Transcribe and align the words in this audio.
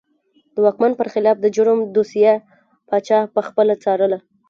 د 0.53 0.55
واکمن 0.65 0.91
پر 0.99 1.07
خلاف 1.13 1.35
د 1.41 1.45
جرم 1.55 1.79
دوسیه 1.95 2.33
پاچا 2.87 3.19
پخپله 3.35 3.73
څارله. 3.83 4.17